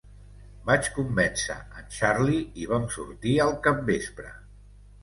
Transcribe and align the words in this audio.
Vaig 0.69 0.89
convèncer 0.95 1.57
en 1.81 1.93
Charley 1.99 2.41
i 2.65 2.69
vam 2.73 2.89
sortir 2.99 3.39
al 3.47 3.57
capvespre. 3.71 4.35